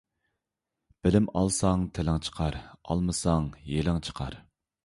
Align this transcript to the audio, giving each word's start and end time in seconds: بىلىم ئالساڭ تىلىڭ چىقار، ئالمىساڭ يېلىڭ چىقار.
بىلىم 1.07 1.27
ئالساڭ 1.41 1.85
تىلىڭ 1.99 2.23
چىقار، 2.29 2.57
ئالمىساڭ 2.73 3.49
يېلىڭ 3.75 4.05
چىقار. 4.09 4.43